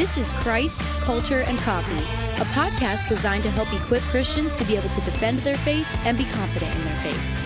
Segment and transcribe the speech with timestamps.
[0.00, 2.02] This is Christ, Culture, and Coffee,
[2.40, 6.16] a podcast designed to help equip Christians to be able to defend their faith and
[6.16, 7.39] be confident in their faith.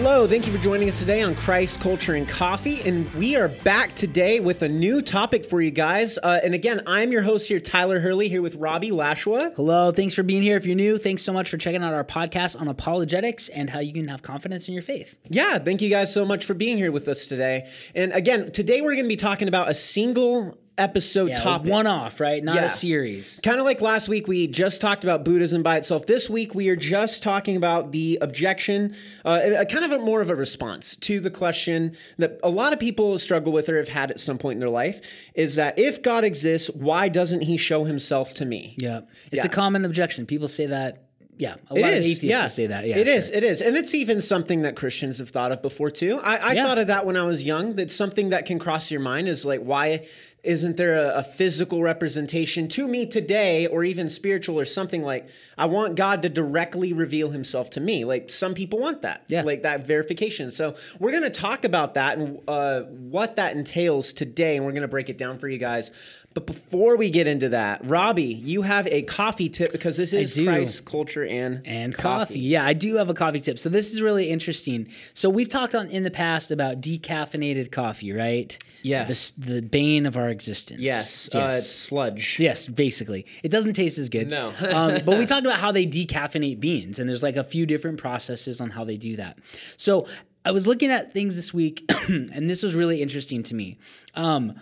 [0.00, 2.80] Hello, thank you for joining us today on Christ, Culture, and Coffee.
[2.82, 6.18] And we are back today with a new topic for you guys.
[6.22, 9.52] Uh, and again, I'm your host here, Tyler Hurley, here with Robbie Lashua.
[9.56, 10.56] Hello, thanks for being here.
[10.56, 13.80] If you're new, thanks so much for checking out our podcast on apologetics and how
[13.80, 15.18] you can have confidence in your faith.
[15.28, 17.68] Yeah, thank you guys so much for being here with us today.
[17.92, 21.70] And again, today we're going to be talking about a single episode Yeah, topic.
[21.70, 22.42] one off, right?
[22.42, 22.64] Not Yeah.
[22.64, 23.38] a series.
[23.42, 26.06] Kind of like last week, we just talked about Buddhism by itself.
[26.06, 29.98] This week, we are just talking about the objection, uh, a, a kind of a
[29.98, 33.76] more of a response to the question that a lot of people struggle with or
[33.76, 35.00] have had at some point in their life
[35.34, 38.74] is that if God exists, why doesn't he show himself to me?
[38.78, 39.00] Yeah.
[39.32, 39.46] It's Yeah.
[39.46, 40.24] a common objection.
[40.26, 41.02] People say that.
[41.38, 41.54] Yeah.
[41.70, 42.46] A It lot of atheists yeah.
[42.48, 42.86] say that.
[42.86, 42.96] Yeah.
[42.98, 43.16] it sure.
[43.16, 46.20] is, It is, and it's even something that Christians have thought of before too.
[46.22, 46.64] I, I Yeah.
[46.66, 47.74] thought of that when I was young.
[47.76, 50.06] That's something that can cross your mind is like, why
[50.44, 55.28] isn't there a, a physical representation to me today, or even spiritual, or something like?
[55.56, 58.04] I want God to directly reveal Himself to me.
[58.04, 59.42] Like some people want that, Yeah.
[59.42, 60.50] like that verification.
[60.50, 64.72] So we're going to talk about that and uh, what that entails today, and we're
[64.72, 65.90] going to break it down for you guys.
[66.34, 70.38] But before we get into that, Robbie, you have a coffee tip because this is.
[70.38, 72.38] Christ, culture, and and coffee.
[72.38, 73.58] Yeah, I do have a coffee tip.
[73.58, 74.88] So this is really interesting.
[75.14, 78.56] So we've talked on in the past about decaffeinated coffee, right?
[78.82, 79.32] Yes.
[79.32, 80.80] The, the bane of our existence.
[80.80, 82.38] Yes, Uh, it's sludge.
[82.38, 83.26] Yes, basically.
[83.42, 84.28] It doesn't taste as good.
[84.28, 84.52] No.
[84.70, 87.98] um, but we talked about how they decaffeinate beans, and there's like a few different
[87.98, 89.38] processes on how they do that.
[89.76, 90.06] So
[90.44, 93.76] I was looking at things this week, and this was really interesting to me.
[94.14, 94.54] Um,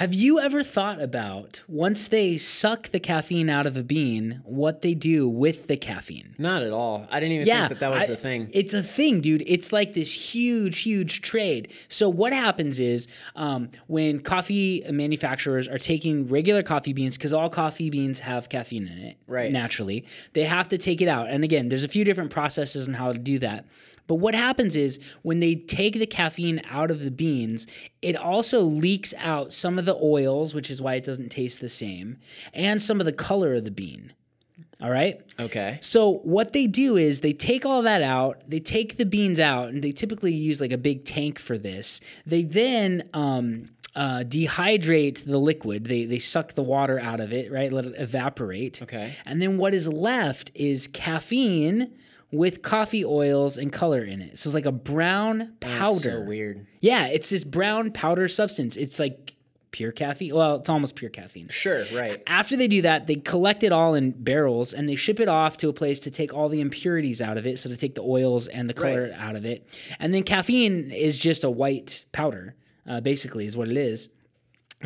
[0.00, 4.80] have you ever thought about once they suck the caffeine out of a bean, what
[4.80, 6.34] they do with the caffeine?
[6.38, 7.06] Not at all.
[7.10, 8.48] I didn't even Yeah, think that that was I- a thing.
[8.54, 9.42] It's a thing, dude.
[9.46, 11.68] It's like this huge, huge trade.
[11.88, 17.50] So what happens is um, when coffee manufacturers are taking regular coffee beans, because all
[17.50, 19.52] coffee beans have caffeine in it, Right.
[19.52, 21.28] Naturally, they have to take it out.
[21.28, 23.66] And again, there's a few different processes on how to do that.
[24.10, 27.68] But what happens is when they take the caffeine out of the beans,
[28.02, 31.68] it also leaks out some of the oils, which is why it doesn't taste the
[31.68, 32.16] same,
[32.52, 34.12] and some of the color of the bean.
[34.82, 35.20] All right.
[35.38, 35.78] okay.
[35.80, 39.68] So what they do is they take all that out, they take the beans out,
[39.68, 42.00] and they typically use like a big tank for this.
[42.26, 45.84] They then um, uh, dehydrate the liquid.
[45.84, 47.70] They they suck the water out of it, right?
[47.70, 48.82] Let it evaporate.
[48.82, 49.14] Okay.
[49.24, 51.92] And then what is left is caffeine
[52.32, 54.38] with coffee oils and color in it.
[54.38, 55.94] So it's like a brown powder.
[55.98, 56.66] So weird.
[56.80, 58.76] Yeah, it's this brown powder substance.
[58.76, 59.34] It's like
[59.72, 60.34] pure caffeine.
[60.34, 61.48] Well, it's almost pure caffeine.
[61.48, 62.22] Sure, right.
[62.26, 65.56] After they do that, they collect it all in barrels and they ship it off
[65.58, 67.58] to a place to take all the impurities out of it.
[67.58, 69.12] So to take the oils and the color Right.
[69.20, 69.78] out of it.
[69.98, 72.54] And then caffeine is just a white powder,
[72.86, 74.08] uh, basically, is what it is.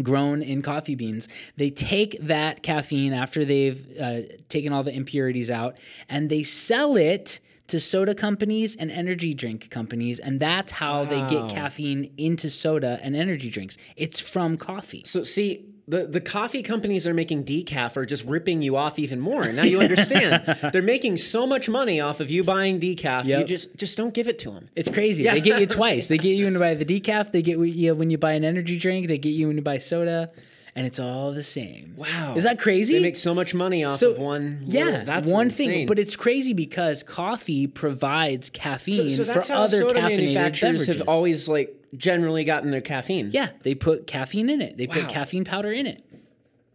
[0.02, 1.28] Grown in coffee beans.
[1.56, 5.78] They take that caffeine after they've uh, taken all the impurities out
[6.08, 7.38] and they sell it
[7.68, 10.18] to soda companies and energy drink companies.
[10.18, 13.78] And that's how they get caffeine into soda and energy drinks.
[13.96, 15.02] It's from coffee.
[15.06, 19.20] So see, the, the coffee companies are making decaf are just ripping you off even
[19.20, 19.50] more.
[19.52, 20.42] Now you understand.
[20.72, 23.26] They're making so much money off of you buying decaf.
[23.26, 24.68] You just just don't give it to them.
[24.74, 25.24] It's crazy.
[25.24, 26.08] They get you twice.
[26.08, 27.32] They get you when you buy the decaf.
[27.32, 29.08] They get you when you buy an energy drink.
[29.08, 30.30] They get you when you buy soda,
[30.76, 31.94] and it's all the same.
[31.96, 32.34] Wow.
[32.36, 32.94] is that crazy?
[32.94, 34.64] They make so much money off of one.
[34.66, 35.70] Yeah, little- that's one insane.
[35.70, 35.86] thing.
[35.86, 40.96] But it's crazy because coffee provides caffeine so, so for other soda caffeinated manufacturers beverages.
[40.98, 43.30] have always like generally gotten their caffeine.
[43.32, 44.76] yeah, they put caffeine in it.
[44.76, 46.02] They put caffeine powder in it.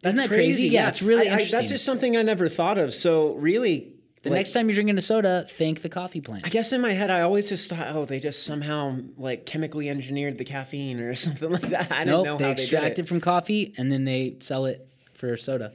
[0.01, 0.69] that's Isn't that crazy?
[0.69, 1.59] Yeah, it's really I- I- interesting.
[1.59, 2.93] that's just something I never thought of.
[2.93, 3.91] So really,
[4.21, 6.45] the like, next time you're drinking a soda, thank the coffee plant.
[6.45, 9.89] I guess in my head, I always just thought, oh, they just somehow like chemically
[9.89, 11.91] engineered the caffeine or something like that.
[11.91, 14.87] I didn't know they how extract they it from coffee and then they sell it
[15.13, 15.71] for soda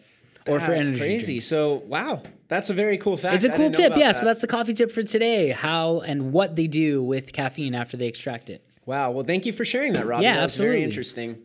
[0.47, 0.91] or for energy.
[0.91, 1.32] That's crazy.
[1.34, 1.43] drink.
[1.43, 3.37] So wow, that's a very cool fact.
[3.37, 4.09] It's a cool tip, yeah.
[4.09, 4.16] that.
[4.16, 5.50] So that's the coffee tip for today.
[5.50, 8.62] How and what they do with caffeine after they extract it.
[8.85, 9.11] wow.
[9.11, 10.23] Well, thank you for sharing that, Rob.
[10.23, 10.85] Yeah, that was very absolutely.
[10.85, 11.43] interesting.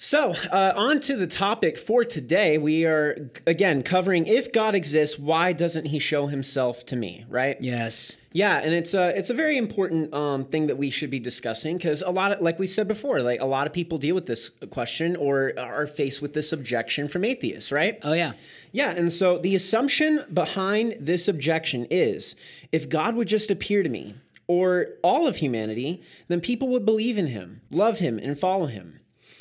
[0.00, 2.56] So, uh, on to the topic for today.
[2.56, 7.26] We are again covering if God exists, why doesn't He show Himself to me?
[7.28, 7.56] Right?
[7.60, 8.16] Yes.
[8.30, 11.78] Yeah, and it's a it's a very important um, thing that we should be discussing
[11.78, 14.26] because a lot of like we said before, like a lot of people deal with
[14.26, 17.98] this question or are faced with this objection from atheists, right?
[18.02, 18.34] Oh yeah.
[18.70, 22.36] Yeah, and so the assumption behind this objection is
[22.70, 24.14] if God would just appear to me
[24.46, 29.00] or all of humanity, then people would believe in him, love him, and follow him.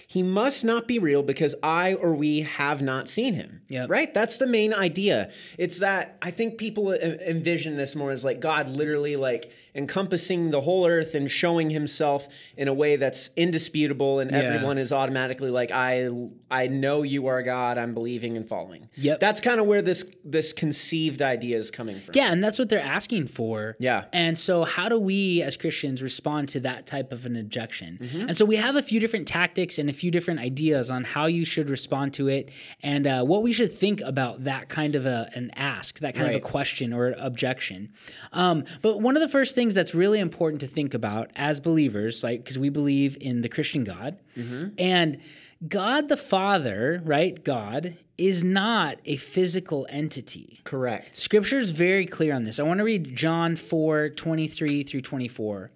[0.10, 3.62] He must not be real because I or we have not seen him.
[3.68, 3.90] Yep.
[3.90, 4.14] Right?
[4.14, 5.30] That's the main idea.
[5.58, 10.62] It's that I think people envision this more as like God literally like encompassing the
[10.62, 12.28] whole earth and showing himself
[12.58, 14.40] in a way that's indisputable and Yeah.
[14.40, 16.10] everyone is automatically like I
[16.50, 18.90] I know you are God, I'm believing and following.
[18.96, 19.20] Yep.
[19.20, 22.14] That's kind of where this this conceived idea is coming from.
[22.16, 23.76] Yeah, and that's what they're asking for.
[23.80, 24.06] Yeah.
[24.14, 28.00] And so, how do we as Christians respond to that type of an objection?
[28.02, 28.22] Mm-hmm.
[28.30, 31.26] And so, we have a few different tactics and a few different ideas on how
[31.28, 32.50] you should respond to it
[32.82, 36.30] and uh, what we should think about that kind of a, an ask, that kind
[36.30, 37.92] of a question or objection.
[38.32, 42.24] Um, but one of the first things that's really important to think about as believers,
[42.24, 44.68] like, because we believe in the Christian God, Mm-hmm.
[44.78, 45.20] and
[45.68, 47.44] God the Father, right?
[47.44, 50.60] God is not a physical entity.
[50.64, 51.16] Correct.
[51.16, 52.60] Scripture is very clear on this.
[52.60, 55.72] I want to read John 4 23 through 24.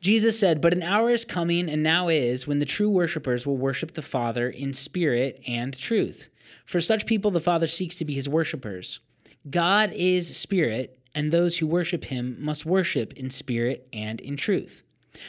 [0.00, 3.56] Jesus said, But an hour is coming, and now is, when the true worshipers will
[3.56, 6.28] worship the Father in spirit and truth.
[6.66, 9.00] For such people, the Father seeks to be his worshipers.
[9.48, 14.84] God is spirit, and those who worship him must worship in spirit and in truth.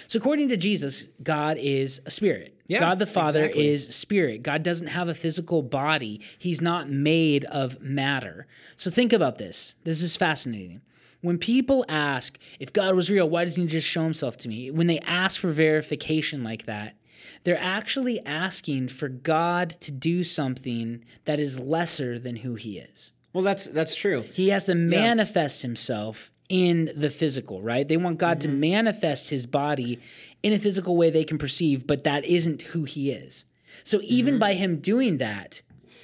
[0.08, 2.60] So, according to Jesus, God is a spirit.
[2.68, 3.68] Yeah, God the Father exactly.
[3.68, 4.42] is spirit.
[4.42, 8.48] God doesn't have a physical body, He's not made of matter.
[8.76, 9.76] So, think about this.
[9.84, 10.82] This is fascinating.
[11.22, 14.72] When people ask, if God was real, why doesn't He just show Himself to me?
[14.72, 16.98] When they ask for verification like that,
[17.44, 23.12] they're actually asking for God to do something that is lesser than who He is.
[23.36, 24.22] Well, that's that's true.
[24.34, 27.86] He has to manifest himself in the physical, right?
[27.88, 28.52] They want God Mm-hmm.
[28.52, 30.00] to manifest his body
[30.42, 33.44] in a physical way they can perceive, but that isn't who he is.
[33.84, 34.40] So even Mm-hmm.
[34.40, 35.62] by him doing that,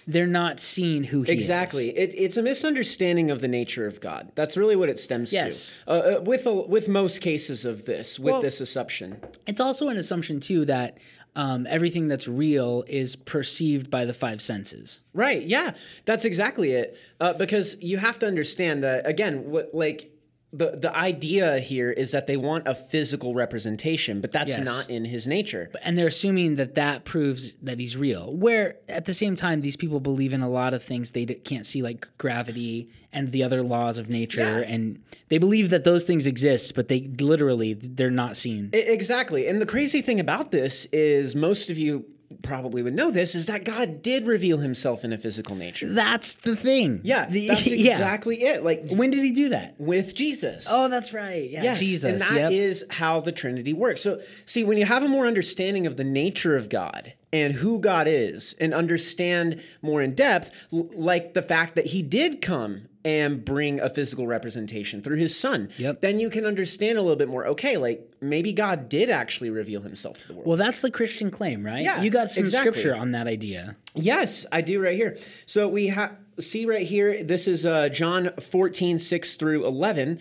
[0.07, 1.89] they're not seeing who he Exactly.
[1.89, 2.15] is.
[2.15, 4.31] It, it's a misunderstanding of the nature of God.
[4.35, 5.75] That's really what it stems Yes.
[5.85, 5.91] to.
[5.91, 9.21] Uh, uh, with a, with most cases of this, with Well- this assumption.
[9.47, 10.97] It's also an assumption too that
[11.35, 14.99] um, everything that's real is perceived by the five senses.
[15.13, 15.41] Right.
[15.41, 15.75] Yeah.
[16.05, 16.97] That's exactly it.
[17.19, 20.10] Uh, because you have to understand that again, what like
[20.53, 24.65] the the idea here is that they want a physical representation, but that's Yes.
[24.65, 25.69] not in his nature.
[25.83, 28.35] and they're assuming that that proves that he's real.
[28.35, 31.35] Where at the same time, these people believe in a lot of things they d-
[31.35, 34.73] can't see, like gravity and the other laws of nature, Yeah.
[34.73, 34.99] and
[35.29, 38.69] they believe that those things exist, but they literally they're not seen.
[38.73, 39.47] Exactly.
[39.47, 42.05] And the crazy thing about this is most of you
[42.41, 45.87] probably would know this is that God did reveal himself in a physical nature.
[45.91, 47.01] That's the thing.
[47.03, 47.91] Yeah, The- that's yeah.
[47.93, 48.63] exactly it.
[48.63, 49.75] Like When did he do that?
[49.79, 50.67] with Jesus.
[50.69, 51.49] Oh, that's right.
[51.49, 52.03] Yeah, Yes, Jesus.
[52.03, 52.91] and that is yep.
[52.97, 54.01] how the Trinity works.
[54.01, 57.79] So, see, when you have a more understanding of the nature of God and who
[57.79, 63.43] God is, and understand more in depth, like the fact that He did come and
[63.43, 66.01] bring a physical representation through His Son, Yep.
[66.01, 67.45] then you can understand a little bit more.
[67.47, 70.47] Okay, like maybe God did actually reveal Himself to the world.
[70.47, 71.83] well, that's the Christian claim, right?
[71.83, 72.71] Yeah, you got some exactly.
[72.71, 73.75] scripture on that idea.
[73.95, 75.17] Yes, I do right here.
[75.45, 80.19] So we have see right here, this is uh, John 14, 6 through 11.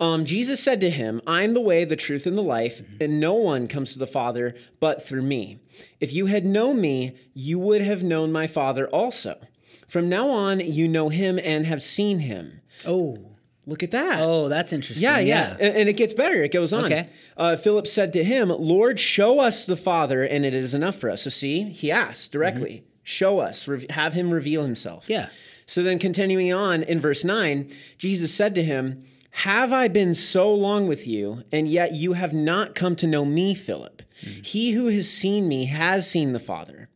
[0.00, 3.18] Um, Jesus said to him, I am the way, the truth, and the life, and
[3.18, 5.58] no one comes to the Father but through me.
[6.00, 9.40] If you had known me, you would have known my Father also.
[9.88, 12.60] From now on, you know him and have seen him.
[12.86, 13.28] Oh,
[13.68, 14.20] Look at that.
[14.22, 15.02] oh, that's interesting.
[15.02, 15.50] Yeah, yeah.
[15.60, 16.42] And, and it gets better.
[16.42, 16.86] It goes on.
[16.86, 17.06] Okay.
[17.36, 21.10] Uh, Philip said to him, Lord, show us the Father, and it is enough for
[21.10, 21.24] us.
[21.24, 25.04] So, see, he asked directly, Show us, re- have him reveal himself.
[25.04, 25.12] Mm-hmm.
[25.12, 25.28] Yeah.
[25.66, 30.50] So then, continuing on in verse 9, Jesus said to him, Have I been so
[30.54, 34.02] long with you, and yet you have not come to know me, Philip?
[34.22, 34.42] Mm-hmm.
[34.44, 36.87] He who has seen me has seen the Father.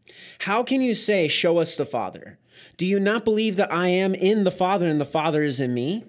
[0.42, 2.38] How can you say, Show us the Father?
[2.76, 5.72] Do you not believe that I am in the Father and the Father is in
[5.72, 6.04] me?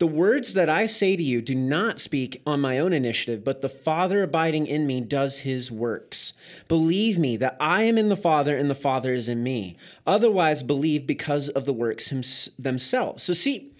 [0.00, 3.60] The words that I say to you do not speak on my own initiative, but
[3.62, 6.32] the Father abiding in me does his works.
[6.66, 9.76] Believe me that I am in the Father and the Father is in me.
[10.04, 13.22] Otherwise, believe because of the works hims- themselves.
[13.22, 13.70] So, see,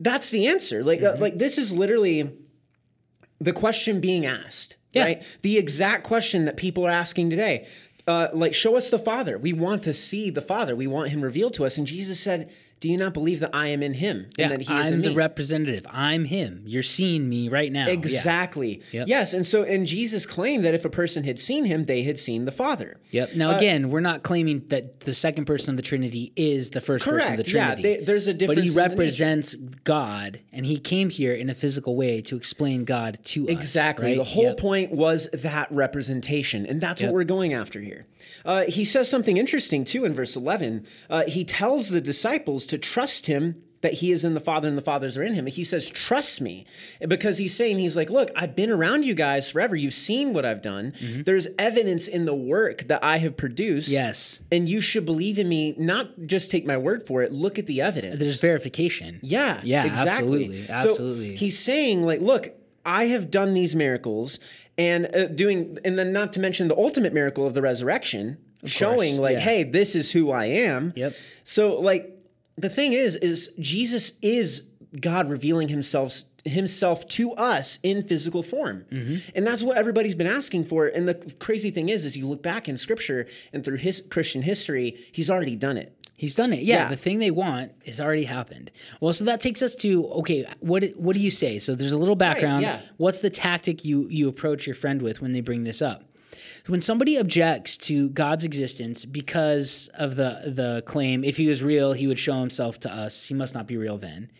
[0.00, 0.82] that's the answer.
[0.82, 2.32] Like, uh, like this is literally
[3.40, 5.04] the question being asked, Yeah.
[5.04, 5.22] right?
[5.42, 7.66] The exact question that people are asking today.
[8.06, 9.36] Uh, like, show us the Father.
[9.36, 10.76] We want to see the Father.
[10.76, 11.76] We want Him revealed to us.
[11.76, 14.60] And Jesus said, "Do you not believe that I am in Him Yeah, and that
[14.62, 15.86] He is I'm in the me?" representative.
[15.90, 16.62] I'm him.
[16.66, 17.86] You're seeing me right now.
[17.86, 17.92] Yeah.
[17.94, 18.82] Exactly.
[18.92, 19.08] Yep.
[19.08, 22.18] Yes, and so and Jesus claimed that if a person had seen Him, they had
[22.18, 22.96] seen the Father.
[23.10, 23.34] Yep.
[23.34, 26.80] Now, Uh, again, we're not claiming that the second person of the Trinity is the
[26.80, 27.54] first person of the Correct.
[27.54, 27.82] Yeah, Trinity.
[28.00, 28.60] they- there's a difference.
[28.60, 29.54] But he represents
[29.84, 33.50] God, and he came here in a physical way to explain God to us.
[33.52, 34.06] Exactly.
[34.08, 34.16] right?
[34.16, 34.56] The whole Yep.
[34.58, 37.08] point was that representation, and that's Yep.
[37.10, 38.06] what we're going after here.
[38.44, 40.84] Uh, he says something interesting too in verse 11.
[41.10, 44.76] Uh, he tells the disciples to trust him that he is in the Father and
[44.76, 45.46] the Fathers are in him.
[45.46, 46.66] He says, Trust me.
[47.06, 49.76] Because he's saying, He's like, Look, I've been around you guys forever.
[49.76, 50.94] You've seen what I've done.
[51.24, 53.88] There's evidence in the work that I have produced.
[53.88, 54.40] Yes.
[54.50, 57.66] And you should believe in me, not just take my word for it, look at
[57.66, 58.18] the evidence.
[58.18, 59.20] There's verification.
[59.22, 60.66] Yeah, Yeah, exactly.
[60.68, 62.54] absolutely, So he's saying, like, look,
[62.84, 64.38] I have done these miracles,
[64.78, 69.20] and uh, doing, and then not to mention the ultimate miracle of the resurrection, showing,
[69.20, 69.40] like, yeah.
[69.40, 70.92] hey, this is who I am.
[70.96, 71.14] Yep.
[71.44, 72.15] So, like,
[72.56, 74.66] the thing is, is Jesus is
[75.00, 79.16] God revealing himself himself to us in physical form Mm-hmm.
[79.34, 82.40] and that's what everybody's been asking for and the crazy thing is is you look
[82.40, 86.60] back in scripture and through his christian history he's already done it He's done it.
[86.60, 86.88] Yeah, Yeah.
[86.88, 88.70] the thing they want has already happened.
[89.02, 90.46] Well, so that takes us to okay.
[90.60, 91.58] What what do you say?
[91.58, 92.62] So there's a little background.
[92.62, 92.80] yeah.
[92.96, 96.04] What's the tactic you you approach your friend with when they bring this up?
[96.66, 101.92] When somebody objects to God's existence because of the the claim, if he was real,
[101.92, 103.24] he would show himself to us.
[103.24, 104.30] He must not be real then.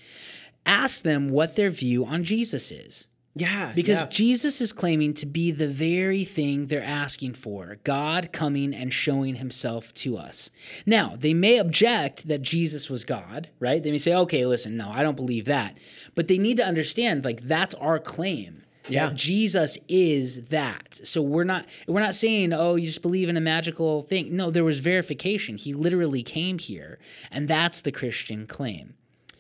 [0.65, 3.07] Ask them what their view on Jesus is.
[3.37, 4.09] yeah Because yeah.
[4.09, 9.37] Jesus is claiming to be the very thing they're asking for God coming and showing
[9.37, 10.51] himself to us.
[10.85, 13.81] Now, they may object that Jesus was God, right?
[13.81, 15.77] They may say, okay, listen, no, I don't believe that.
[16.17, 18.65] But they need to understand, like, that's our claim.
[18.89, 19.09] Yeah.
[19.09, 20.95] That Jesus is that.
[20.95, 24.37] So we're not we're not saying, oh, you just believe in a magical thing.
[24.37, 25.57] No, there was verification.
[25.57, 26.99] He literally came here,
[27.31, 28.95] and that's the Christian claim.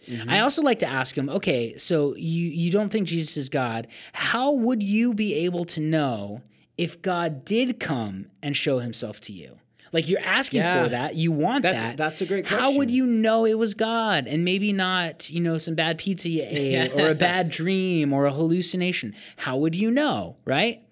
[0.08, 0.30] Mm-hmm.
[0.30, 3.88] I also like to ask him, okay, so you you don't think Jesus is God?
[4.12, 6.42] How would you be able to know
[6.76, 9.58] if God did come and show himself to you?
[9.96, 10.84] Like you're asking Yeah.
[10.84, 11.96] for that, you want That's- that.
[11.96, 12.60] that's a great question.
[12.62, 16.28] How would you know it was God and maybe not, you know, some bad pizza
[16.28, 19.14] you ate or a bad dream or a hallucination?
[19.36, 20.82] How would you know, right?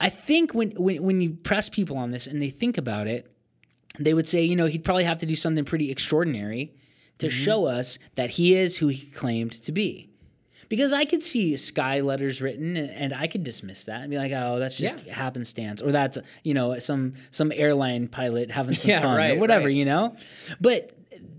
[0.00, 3.30] I think when, when when you press people on this and they think about it,
[3.98, 6.72] they would say, you know, he'd probably have to do something pretty extraordinary
[7.18, 7.44] to Mm-hmm.
[7.44, 10.08] show us that he is who he claimed to be.
[10.74, 14.16] Because I could see sky letters written and, and I could dismiss that and be
[14.18, 15.14] like, oh, that's just Yeah.
[15.14, 15.80] happenstance.
[15.80, 19.74] Or that's, you know, some some airline pilot having some Yeah, fun or whatever, right.
[19.74, 20.16] you know?
[20.60, 20.90] But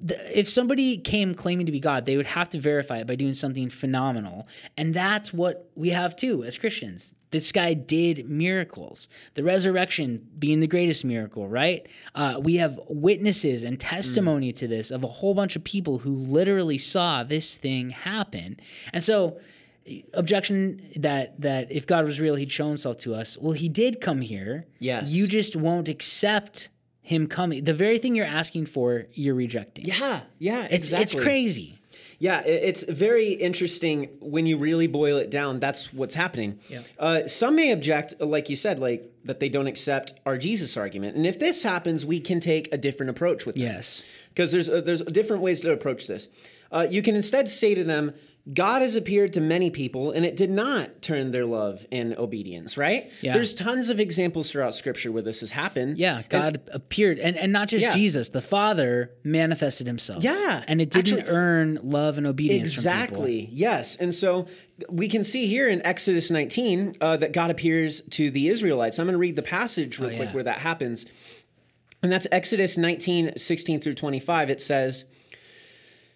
[0.08, 3.34] if somebody came claiming to be God, they would have to verify it by doing
[3.34, 4.48] something phenomenal.
[4.78, 7.14] And that's what we have too as Christians.
[7.32, 9.10] This guy did miracles.
[9.34, 11.86] The resurrection being the greatest miracle, right?
[12.14, 16.16] Uh, we have witnesses and testimony to this of a whole bunch of people who
[16.16, 18.58] literally saw this thing happen.
[18.94, 19.40] And so,
[20.14, 23.38] objection that that if God was real, He'd show Himself to us.
[23.38, 24.66] Well, He did come here.
[24.80, 25.12] Yes.
[25.12, 26.70] You just won't accept
[27.12, 27.64] Him coming.
[27.64, 29.86] The very thing you're asking for, you're rejecting.
[29.86, 31.04] yeah yeah It's exactly.
[31.04, 31.70] it's crazy.
[32.18, 35.60] Yeah, it's very interesting when you really boil it down.
[35.60, 36.60] That's what's happening.
[36.70, 36.82] Yeah.
[36.98, 41.18] Uh, some may object, like you said, like that they don't accept our Jesus argument.
[41.18, 43.66] And if this happens, we can take a different approach with them.
[43.66, 44.04] Yes.
[44.30, 46.30] Because there's uh, there's different ways to approach this.
[46.72, 48.14] Uh, you can instead say to them,
[48.54, 52.78] God has appeared to many people, and it did not turn their love in obedience.
[52.78, 53.12] Right?
[53.22, 53.34] Yeah.
[53.34, 55.98] There's tons of examples throughout Scripture where this has happened.
[55.98, 57.90] Yeah, And- God appeared, and, and not just Yeah.
[57.90, 60.24] Jesus, the Father manifested Himself.
[60.24, 62.76] Yeah, and it didn't actually- earn love and obedience.
[62.76, 63.00] From people.
[63.02, 63.50] Exactly.
[63.52, 63.96] Yes.
[63.96, 64.46] And so
[64.90, 69.00] we can see here in Exodus 19 uh, that God appears to the Israelites.
[69.00, 70.34] I'm going to read the passage real Oh, quick yeah.
[70.36, 71.08] where that happens.
[72.04, 74.52] And that's Exodus 19, 16 through 25.
[74.52, 75.06] It says,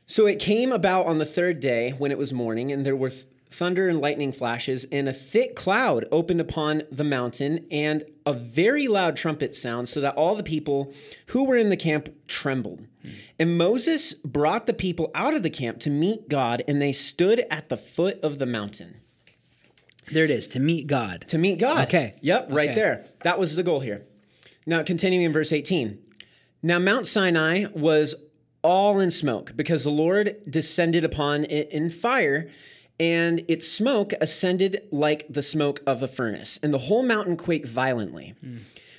[0.10, 3.12] So it came about on the third day when it was morning, and there were
[3.12, 8.34] th- thunder and lightning flashes, and a thick cloud opened upon the mountain, and a
[8.34, 10.92] very loud trumpet sound, so that all the people
[11.28, 12.88] who were in the camp trembled.
[13.38, 17.46] And Moses brought the people out of the camp to meet God, and they stood
[17.52, 18.96] at the foot of the mountain.
[20.12, 21.26] There it is to meet God.
[21.28, 21.88] To meet God.
[21.88, 22.16] Okay.
[22.22, 22.76] Yep, right Okay.
[22.76, 23.06] there.
[23.22, 24.08] That was the goal here.
[24.66, 26.00] Now, continuing in verse 18.
[26.64, 28.16] Now, Mount Sinai was
[28.62, 32.50] all in smoke because the Lord descended upon it in fire,
[33.00, 37.68] and its smoke ascended like the smoke of a furnace, and the whole mountain quaked
[37.68, 38.36] violently.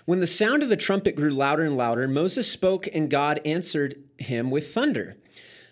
[0.07, 4.02] When the sound of the trumpet grew louder and louder, Moses spoke, and God answered
[4.19, 5.17] him with thunder.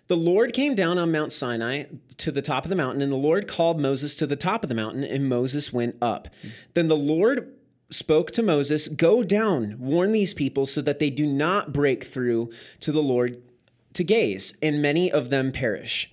[0.08, 1.84] The Lord came down on Mount Sinai
[2.18, 4.68] to the top of the mountain, and the Lord called Moses to the top of
[4.68, 6.28] the mountain, and Moses went up.
[6.74, 7.52] Then the Lord
[7.90, 12.50] spoke to Moses, Go down, warn these people so that they do not break through
[12.80, 13.42] to the Lord
[13.98, 16.10] to gaze, and many of them perish.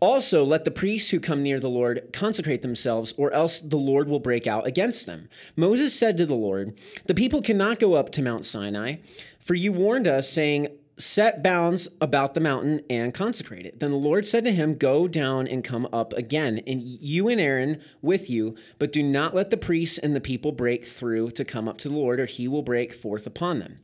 [0.00, 4.08] Also, let the priests who come near the Lord consecrate themselves, or else the Lord
[4.08, 5.28] will break out against them.
[5.56, 8.96] Moses said to the Lord, The people cannot go up to Mount Sinai,
[9.38, 13.80] for you warned us, saying, Set bounds about the mountain and consecrate it.
[13.80, 17.40] Then the Lord said to him, Go down and come up again, and you and
[17.40, 21.44] Aaron with you, but do not let the priests and the people break through to
[21.44, 23.76] come up to the Lord, or he will break forth upon them.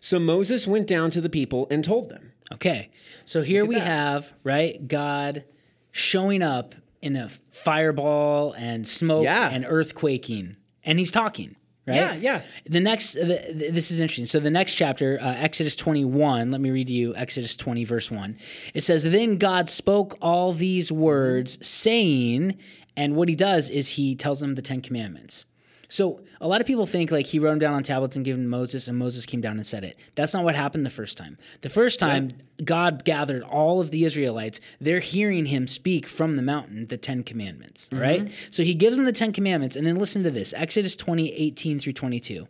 [0.00, 2.32] So Moses went down to the people and told them.
[2.52, 2.90] Okay.
[3.24, 3.86] So here we that.
[3.86, 5.44] have, right, God
[5.92, 9.50] showing up in a fireball and smoke Yeah.
[9.50, 10.56] and earthquaking.
[10.84, 11.96] And he's talking, right?
[11.96, 12.42] Yeah, yeah.
[12.66, 14.26] The next, the, the- this is interesting.
[14.26, 18.10] So the next chapter, uh, Exodus 21, let me read to you Exodus 20, verse
[18.10, 18.36] 1.
[18.74, 22.56] It says, Then God spoke all these words, saying,
[22.96, 25.44] and what he does is he tells them the Ten Commandments.
[25.88, 28.36] So a lot of people think like he wrote them down on tablets and gave
[28.36, 29.96] them to Moses, and Moses came down and said it.
[30.14, 31.38] That's not what happened the first time.
[31.62, 32.30] The first time
[32.62, 37.22] God gathered all of the Israelites, they're hearing him speak from the mountain the Ten
[37.22, 37.88] Commandments.
[37.90, 38.02] Mm-hmm.
[38.02, 38.32] Right.
[38.50, 41.78] So he gives them the Ten Commandments, and then listen to this: Exodus 20, 18
[41.78, 42.46] through 22.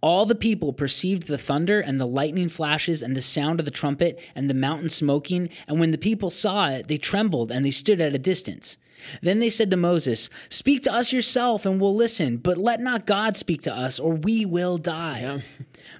[0.00, 3.70] All the people perceived the thunder and the lightning flashes and the sound of the
[3.70, 5.50] trumpet and the mountain smoking.
[5.66, 8.78] And when the people saw it, they trembled and they stood at a distance.
[9.22, 13.06] Then they said to Moses, Speak to us yourself and we'll listen, but let not
[13.06, 15.42] God speak to us or we will die.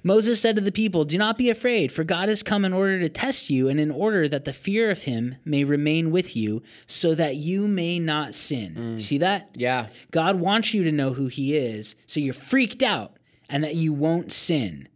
[0.03, 2.99] Moses said to the people, Do not be afraid, for God has come in order
[2.99, 6.61] to test you and in order that the fear of him may remain with you,
[6.87, 8.75] so that you may not sin.
[8.75, 9.01] Mm.
[9.01, 9.49] See that?
[9.55, 9.87] Yeah.
[10.11, 13.17] God wants you to know who he is, so you're freaked out
[13.49, 14.87] and that you won't sin.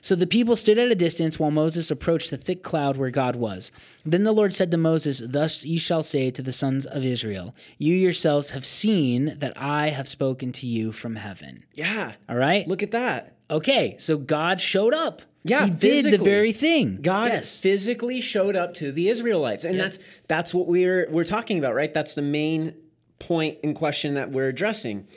[0.00, 3.36] So the people stood at a distance while Moses approached the thick cloud where God
[3.36, 3.70] was.
[4.04, 7.54] Then the Lord said to Moses, Thus you shall say to the sons of Israel,
[7.78, 11.64] You yourselves have seen that I have spoken to you from heaven.
[11.74, 12.12] Yeah.
[12.28, 12.66] All right?
[12.66, 13.36] Look at that.
[13.50, 15.22] Okay, so God showed up.
[15.42, 16.98] Yeah, he did the very thing.
[17.00, 17.58] God yes.
[17.58, 21.92] physically showed up to the Israelites, and that's that's what we're we're talking about, right?
[21.92, 22.74] That's the main
[23.18, 25.08] point in question that we're addressing.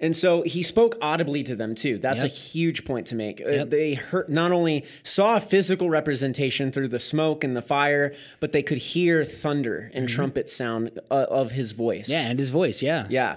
[0.00, 1.98] And so he spoke audibly to them too.
[1.98, 3.40] That's a huge point to make.
[3.40, 8.14] Uh, They heard, not only saw a physical representation through the smoke and the fire,
[8.40, 12.08] but they could hear thunder and trumpet sound uh, of his voice.
[12.08, 12.12] Mm-hmm.
[12.24, 13.06] yeah, and his voice, yeah.
[13.10, 13.36] Yeah.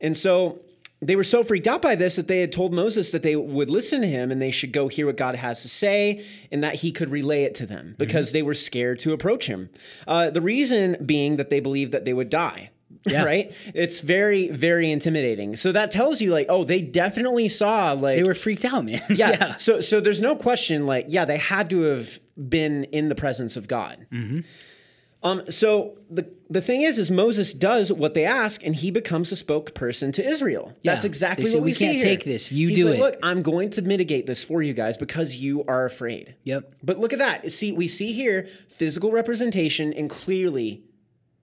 [0.00, 0.60] And so
[1.02, 3.68] they were so freaked out by this that they had told Moses that they would
[3.68, 6.76] listen to him and they should go hear what God has to say and that
[6.76, 9.68] he could relay it to them because they were scared to approach him.
[10.06, 12.70] Uh, the reason being that they believed that they would die.
[13.06, 13.24] Yeah.
[13.24, 13.52] Right?
[13.74, 15.56] It's very, very intimidating.
[15.56, 19.00] So that tells you, like, oh, they definitely saw, like, They were freaked out, man.
[19.10, 19.30] yeah.
[19.30, 19.56] yeah.
[19.56, 20.86] So so there's no question.
[20.86, 24.06] Like yeah, they had to have been in the presence of God.
[24.10, 24.40] Mm-hmm.
[25.22, 25.50] Um.
[25.50, 29.34] So the the thing is, is Moses does what they ask, and he becomes a
[29.34, 30.74] spokesperson to Israel.
[30.82, 32.52] That's exactly say, what we, "We see can't here." take this.
[32.52, 33.00] You He's do like, it.
[33.00, 36.34] Look, I'm going to mitigate this for you guys because you are afraid.
[36.44, 36.74] Yep.
[36.82, 37.50] But look at that.
[37.52, 40.84] See, we see here physical representation, and clearly.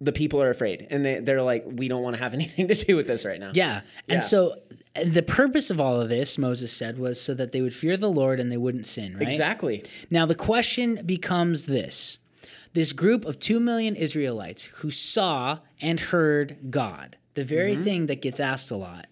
[0.01, 2.75] The people are afraid, and they, they're like, "We don't want to have anything to
[2.75, 3.81] do with this right now." Yeah.
[4.07, 4.13] Yeah.
[4.15, 4.55] And so
[5.05, 8.09] the purpose of all of this, Moses said, was so that they would fear the
[8.09, 9.21] Lord and they wouldn't sin, right?
[9.27, 9.85] exactly.
[10.09, 12.19] Now the question becomes this.
[12.73, 17.83] This group of 2 million Israelites who saw and heard God, the very Mm-hmm.
[17.83, 19.07] thing that gets asked a lot.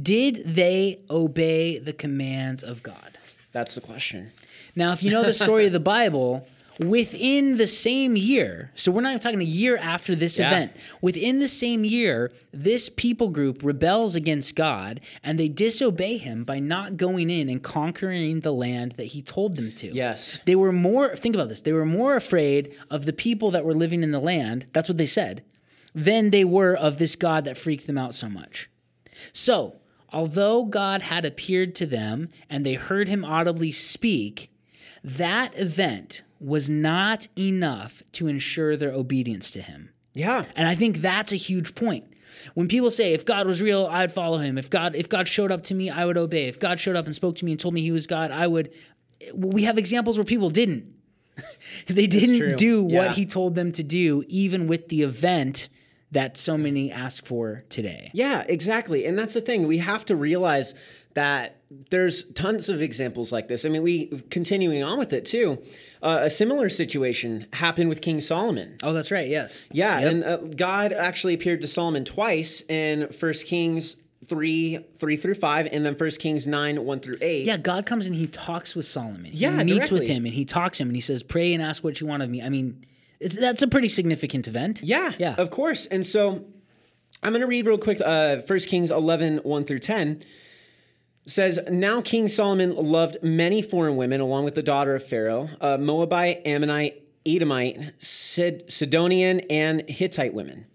[0.00, 3.18] Did they obey the commands of God?
[3.52, 4.32] That's the question.
[4.74, 6.46] Now, if you know the story of the Bible,
[6.78, 10.48] within the same year, so we're not even talking a year after this Yeah.
[10.48, 16.44] event, within the same year, this people group rebels against God and they disobey him
[16.44, 19.94] by not going in and conquering the land that he told them to.
[19.94, 20.40] Yes.
[20.44, 23.74] They were more, think about this, they were more afraid of the people that were
[23.74, 25.42] living in the land, that's what they said,
[25.94, 28.68] than they were of this God that freaked them out so much.
[29.32, 29.76] So,
[30.12, 34.50] although God had appeared to them and they heard him audibly speak,
[35.04, 39.90] that event was not enough to ensure their obedience to him.
[40.14, 40.44] Yeah.
[40.56, 42.04] And I think that's a huge point.
[42.54, 44.58] When people say if God was real, I'd follow him.
[44.58, 46.46] If God if God showed up to me, I would obey.
[46.48, 48.46] If God showed up and spoke to me and told me he was God, I
[48.46, 48.72] would
[49.34, 50.94] we have examples where people didn't.
[51.86, 52.98] they didn't do Yeah.
[53.06, 55.68] what he told them to do even with the event
[56.10, 58.10] that so many ask for today.
[58.12, 59.06] Yeah, exactly.
[59.06, 59.66] And that's the thing.
[59.66, 60.74] We have to realize
[61.14, 61.56] that
[61.90, 63.64] there's tons of examples like this.
[63.64, 65.62] I mean, we continuing on with it too.
[66.02, 68.76] Uh, a similar situation happened with King Solomon.
[68.82, 69.28] Oh, that's right.
[69.28, 69.62] Yes.
[69.70, 70.10] Yeah, Yep.
[70.12, 73.96] and uh, God actually appeared to Solomon twice in First Kings
[74.28, 77.46] 3 3 through 5 and then First Kings 9 1 through 8.
[77.46, 79.30] Yeah, God comes and he talks with Solomon.
[79.32, 81.62] Yeah, he meets with him and he talks to him and he says, "Pray and
[81.62, 82.84] ask what you want of me." I mean,
[83.20, 84.80] it's, that's a pretty significant event.
[84.82, 85.34] Yeah, yeah.
[85.38, 85.86] of course.
[85.86, 86.44] And so
[87.22, 90.22] I'm going to read real quick uh, 1 Kings 11, 1 through 10.
[91.26, 95.78] Says, Now King Solomon loved many foreign women along with the daughter of Pharaoh, uh,
[95.78, 100.66] Moabite, Ammonite, Edomite, Sid- Sidonian, and Hittite women.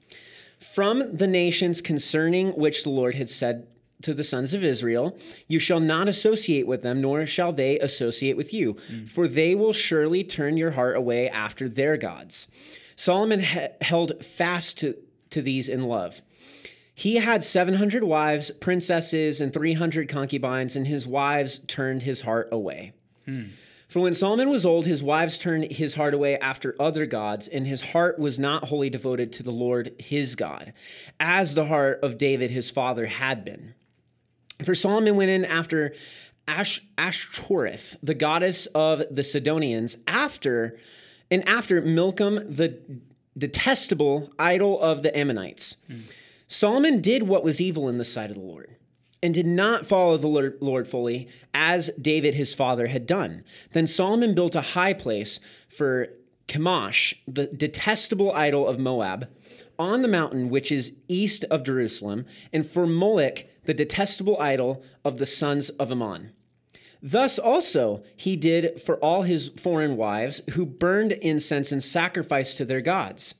[0.59, 3.67] From the nations concerning which the Lord had said
[4.03, 8.37] to the sons of Israel, You shall not associate with them, nor shall they associate
[8.37, 12.47] with you, for they will surely turn your heart away after their gods.
[12.95, 14.95] Solomon he- held fast to,
[15.31, 16.21] to these in love.
[16.99, 22.93] He had 700 wives, princesses, and 300 concubines, and his wives turned his heart away.
[23.25, 23.43] Hmm.
[23.87, 27.67] For when Solomon was old, his wives turned his heart away after other gods, and
[27.67, 30.73] his heart was not wholly devoted to the Lord his God,
[31.19, 33.75] as the heart of David his father had been.
[34.65, 35.93] For Solomon went in after
[36.47, 40.79] Ash, Ashtoreth, the goddess of the Sidonians, after
[41.29, 42.79] and after Milcom, the
[43.37, 45.77] detestable idol of the Ammonites.
[45.85, 45.99] Hmm.
[46.47, 48.75] Solomon did what was evil in the sight of the Lord
[49.21, 50.27] and did not follow the
[50.61, 53.43] Lord, fully as David his father had done.
[53.73, 56.09] Then Solomon built a high place for
[56.47, 59.27] Chemosh, the detestable idol of Moab,
[59.79, 65.17] on the mountain which is east of Jerusalem, and for Moloch, the detestable idol of
[65.17, 66.31] the sons of Ammon.
[67.01, 72.65] Thus also he did for all his foreign wives who burned incense and sacrificed to
[72.65, 73.35] their gods.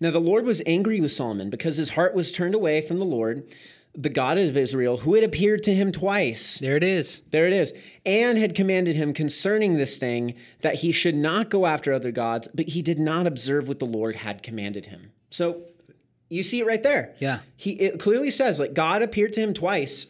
[0.00, 3.04] Now the Lord was angry with Solomon because his heart was turned away from the
[3.04, 3.46] Lord,
[3.94, 6.58] the God of Israel, who had appeared to him twice.
[6.58, 7.22] There it is.
[7.30, 7.72] There it is.
[8.04, 12.48] And had commanded him concerning this thing that he should not go after other gods,
[12.54, 15.12] but he did not observe what the Lord had commanded him.
[15.30, 15.62] So
[16.28, 17.14] you see it right there.
[17.18, 17.40] Yeah.
[17.56, 20.08] He it clearly says like God appeared to him twice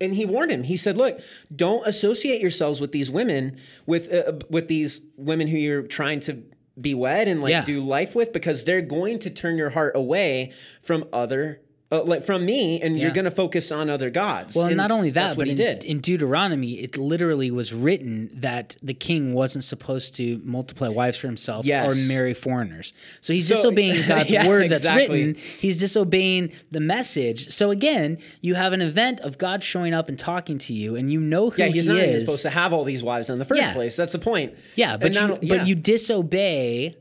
[0.00, 0.64] and he warned him.
[0.64, 1.20] He said, "Look,
[1.54, 6.42] don't associate yourselves with these women with uh, with these women who you're trying to
[6.80, 7.64] be wed and like Yeah.
[7.64, 11.60] do life with because they're going to turn your heart away from other
[11.92, 14.90] uh, like from me and you're going to focus on other gods." Well, and not
[14.90, 15.84] only that's that, what but he in, did.
[15.84, 21.26] in Deuteronomy, it literally was written that the king wasn't supposed to multiply wives for
[21.28, 21.86] himself Yes.
[21.86, 22.92] or marry foreigners.
[23.20, 25.26] So he's So- disobeying God's Yeah, word that's exactly.
[25.26, 25.42] written.
[25.58, 27.50] He's disobeying the message.
[27.50, 31.12] So again, you have an event of God showing up and talking to you, and
[31.12, 32.24] you know who yeah, he's he not is.
[32.24, 33.72] supposed to have all these wives in the first Yeah.
[33.72, 33.94] place.
[33.96, 34.54] That's the point.
[34.74, 36.96] Yeah, but you, not- but you disobey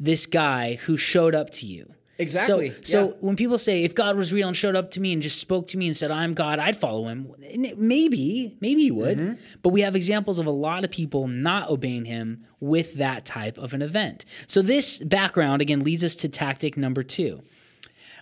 [0.00, 1.92] this guy who showed up to you.
[2.18, 3.12] Exactly, So, so yeah.
[3.20, 5.68] when people say if God was real and showed up to me and just spoke
[5.68, 7.32] to me and said I'm God, I'd follow him.
[7.76, 9.18] Maybe, maybe you would.
[9.18, 9.34] Mm-hmm.
[9.62, 13.58] But we have examples of a lot of people not obeying him with that type
[13.58, 14.24] of an event.
[14.46, 17.42] So this background again leads us to tactic number 2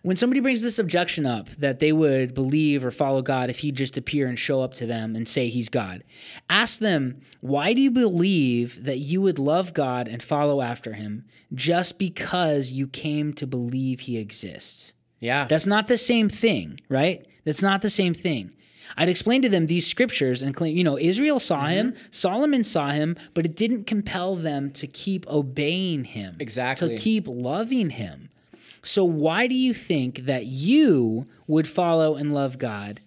[0.03, 3.77] when somebody brings this objection up that they would believe or follow God if he'd
[3.77, 6.03] just appear and show up to them and say he's God,
[6.51, 11.25] ask them, why do you believe that you would love God and follow after him
[11.55, 14.95] just because you came to believe he exists?
[15.21, 15.45] yeah.
[15.45, 17.25] That's not the same thing, right?
[17.45, 18.53] That's not the same thing.
[18.97, 22.07] I'd explain to them these scriptures and claim, you know, Israel saw him, Mm-hmm.
[22.11, 26.89] Solomon saw him, but it didn't compel them to keep obeying him, Exactly.
[26.97, 28.29] to keep loving him.
[28.83, 33.01] So why do you think that you would follow and love God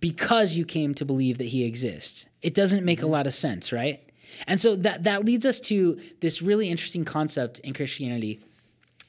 [0.00, 2.26] because you came to believe that he exists?
[2.42, 3.12] It doesn't make a Mm-hmm.
[3.12, 4.00] lot of sense, right?
[4.46, 8.40] And so that that leads us to this really interesting concept in Christianity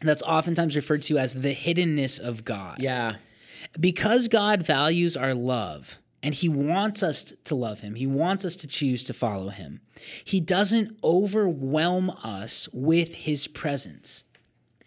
[0.01, 3.15] that's oftentimes referred to as the hiddenness of God yeah.
[3.79, 8.55] because God values our love and he wants us to love him, he wants us
[8.57, 9.79] to choose to follow him.
[10.25, 14.23] He doesn't overwhelm us with his presence.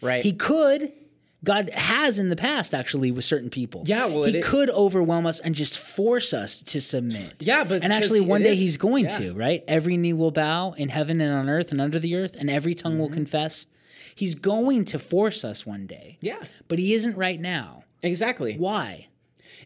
[0.01, 0.23] Right.
[0.23, 0.91] He could.
[1.43, 3.83] God has in the past actually with certain people.
[3.85, 7.35] Yeah, well, he could overwhelm us and just force us to submit.
[7.39, 9.17] Yeah, but and actually, one day is- he's going yeah.
[9.19, 9.33] to.
[9.33, 12.49] Right, every knee will bow in heaven and on earth and under the earth, and
[12.49, 13.01] every tongue Mm-hmm.
[13.01, 13.67] will confess.
[14.15, 16.17] He's going to force us one day.
[16.21, 16.41] Yeah.
[16.67, 17.83] but he isn't right now.
[18.01, 18.55] Exactly.
[18.57, 19.07] Why?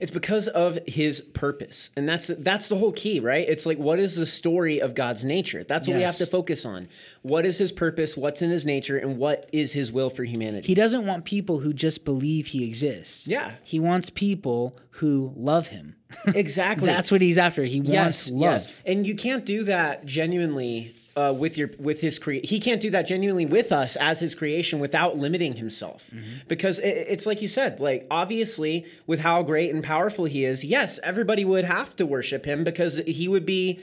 [0.01, 1.91] It's because of his purpose.
[1.95, 3.47] And that's that's the whole key, right?
[3.47, 5.63] It's like what is the story of God's nature?
[5.63, 6.89] That's what we have to focus on.
[7.21, 8.17] What is his purpose?
[8.17, 10.67] What's in his nature and what is his will for humanity?
[10.67, 13.27] He doesn't want people who just believe he exists.
[13.27, 13.55] Yeah.
[13.63, 15.95] He wants people who love him.
[16.25, 16.87] exactly.
[16.87, 17.63] That's what he's after.
[17.63, 18.41] He yes, wants love.
[18.41, 18.73] yes.
[18.85, 22.89] And you can't do that genuinely uh, with your with his cre- he can't do
[22.89, 26.47] that genuinely with us as his creation without limiting himself Mm-hmm.
[26.47, 30.63] because it, it's like you said like obviously with how great and powerful he is
[30.63, 33.81] yes everybody would have to worship him because he would be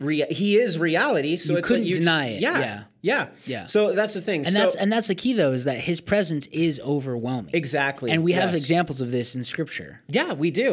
[0.00, 2.82] rea- he is reality so You it's couldn't like deny just, it, yeah, yeah.
[3.10, 3.66] Yeah Yeah.
[3.66, 6.00] so that's the thing And so, that's and that's the key though is that his
[6.00, 7.52] presence is overwhelming.
[7.62, 8.60] exactly And we have yes.
[8.62, 9.92] examples of this in scripture.
[10.18, 10.70] Yeah, we do.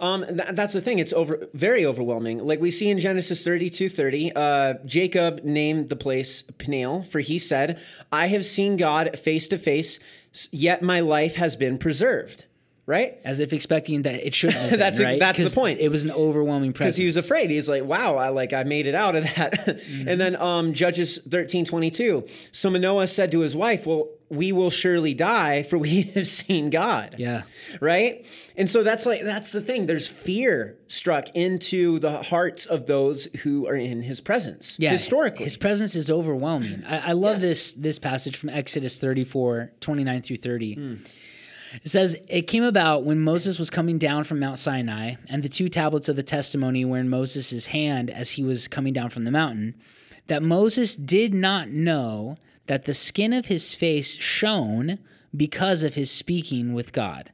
[0.00, 0.98] Um, th- that's the thing.
[0.98, 2.36] It's over very overwhelming.
[2.50, 7.38] Like we see in Genesis 32 30, uh, Jacob named the place Peniel, for he
[7.38, 7.78] said,
[8.10, 9.98] I have seen God face to face,
[10.50, 12.46] yet my life has been preserved.
[12.86, 13.18] Right?
[13.24, 15.18] As if expecting that it shouldn't been, That's a- right?
[15.18, 15.80] that's the point.
[15.80, 16.96] It was an overwhelming presence.
[16.96, 17.48] Because he was afraid.
[17.50, 19.52] He's like, wow, I like I made it out of that.
[19.64, 20.08] Mm-hmm.
[20.08, 22.26] And then um, Judges 13 22.
[22.52, 26.68] So Manoah said to his wife, Well, we will surely die, for we have seen
[26.70, 27.14] God.
[27.18, 27.42] Yeah.
[27.80, 28.24] right
[28.56, 33.24] and so that's like that's the thing there's fear struck into the hearts of those
[33.42, 34.90] who are in his presence Yeah.
[34.92, 36.84] historically His presence is overwhelming.
[36.86, 37.42] I, I love Yes.
[37.42, 40.74] this this passage from Exodus 34, 29 through 30.
[40.74, 40.94] Hmm.
[41.82, 45.48] It says, It came about when Moses was coming down from Mount Sinai, and the
[45.48, 49.24] two tablets of the testimony were in Moses' hand as he was coming down from
[49.24, 49.74] the mountain,
[50.26, 54.98] that Moses did not know that the skin of his face shone
[55.36, 57.30] because of his speaking with God.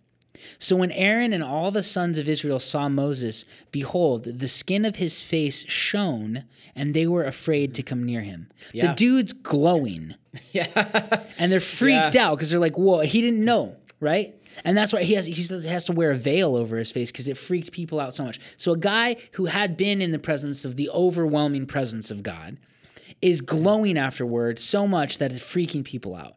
[0.59, 4.97] So when Aaron and all the sons of Israel saw Moses, behold, the skin of
[4.97, 8.49] his face shone, and they were afraid to come near him.
[8.73, 8.89] Yeah.
[8.89, 10.15] The dude's glowing.
[10.53, 11.25] Yeah.
[11.41, 12.29] and they're freaked Yeah.
[12.29, 14.35] out because they're like, whoa, he didn't know, right?
[14.65, 17.29] And that's why he has he has to wear a veil over his face because
[17.29, 18.41] it freaked people out so much.
[18.57, 22.59] So a guy who had been in the presence of the overwhelming presence of God
[23.23, 26.37] is glowing afterward so much that it's freaking people out.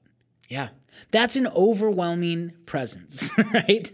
[0.50, 0.70] Yeah.
[1.12, 3.92] That's an overwhelming presence, right?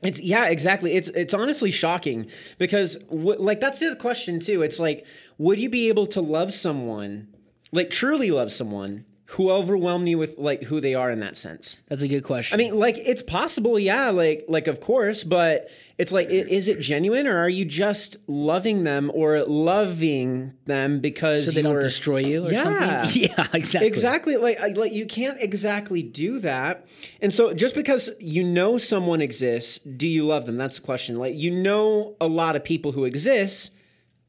[0.00, 0.94] It's yeah, exactly.
[0.94, 4.62] It's it's honestly shocking because w- like that's the question too.
[4.62, 5.06] It's like
[5.38, 7.28] would you be able to love someone,
[7.70, 11.78] like truly love someone who overwhelmed you with like who they are in that sense?
[11.88, 12.54] That's a good question.
[12.54, 16.80] I mean, like it's possible, yeah, like like of course, but it's like is it
[16.80, 22.18] genuine or are you just loving them or loving them because so they don't destroy
[22.18, 22.62] you or yeah.
[23.04, 23.22] something?
[23.22, 23.86] Yeah, exactly.
[23.86, 24.36] Exactly.
[24.36, 26.86] Like, like you can't exactly do that.
[27.20, 30.58] And so, just because you know someone exists, do you love them?
[30.58, 31.16] That's the question.
[31.16, 33.70] Like, you know a lot of people who exist,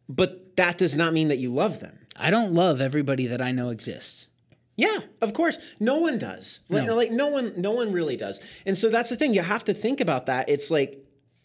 [0.08, 2.00] but that does not mean that you love them.
[2.16, 4.30] I don't love everybody that I know exists.
[4.76, 5.58] Yeah, of course.
[5.80, 6.62] No one does.
[6.70, 6.96] Like, No.
[6.96, 8.40] like no one, no one really does.
[8.66, 9.34] And so that's the thing.
[9.34, 10.50] You have to think about that.
[10.50, 10.98] It's like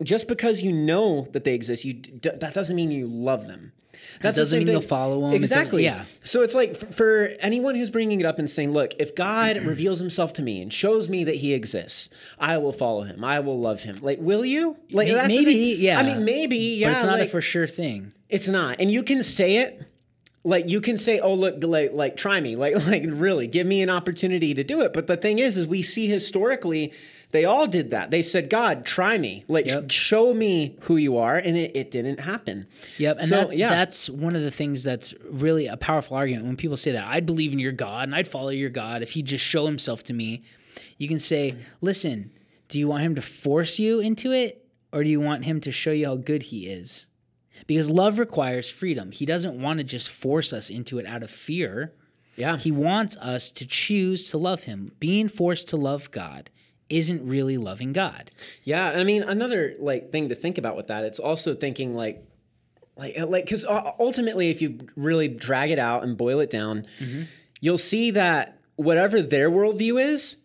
[0.03, 3.73] just because you know that they exist, you d- that doesn't mean you love them.
[4.23, 5.35] That's the doesn't mean thing- you'll follow 'em.
[5.35, 5.85] It doesn't- Exactly.
[5.85, 6.05] yeah.
[6.25, 9.57] So it's like f- for anyone who's bringing it up and saying, "Look, if God
[9.65, 13.23] reveals Himself to me and shows me that He exists, I will follow Him.
[13.25, 14.77] I will love Him." Like, will you?
[14.93, 15.99] Like, May- that's maybe, yeah.
[15.99, 16.89] I mean, maybe, yeah.
[16.89, 18.13] but it's not like, a for sure thing.
[18.29, 19.83] it's not, and you can say it.
[20.49, 23.83] Like you can say, "Oh, look, like, like, try me, like, like, really, give me
[23.83, 26.93] an opportunity to do it." But the thing is, is we see historically,
[27.33, 28.11] they all did that.
[28.11, 29.91] They said, "God, try me, like, Yep.
[29.91, 32.67] show me who you are," and it, it didn't happen.
[32.97, 33.69] Yep, and So, that's yeah.
[33.69, 37.27] that's one of the things that's really a powerful argument when people say that I'd
[37.27, 40.15] believe in your God and I'd follow your God if he'd just show himself to
[40.15, 40.43] me.
[40.97, 42.31] You can say, "Listen,
[42.69, 45.71] do you want him to force you into it or do you want him to
[45.73, 47.05] show you how good he is?"
[47.67, 49.13] Because love requires freedom.
[49.13, 51.93] He doesn't want to just force us into it out of fear.
[52.37, 54.93] Yeah, He wants us to choose to love him.
[55.01, 56.51] Being forced to love God
[56.89, 58.31] isn't really loving God.
[58.63, 62.25] Yeah, I mean, another like thing to think about with that, it's also thinking like,
[62.97, 66.51] like, uh, like, because uh, ultimately, if you really drag it out and boil it
[66.51, 67.23] down, mm-hmm.
[67.61, 70.37] you'll see that whatever their worldview is,